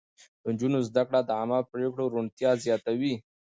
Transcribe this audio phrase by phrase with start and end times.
[0.41, 3.13] د نجونو زده کړه د عامه پرېکړو روڼتيا زياتوي.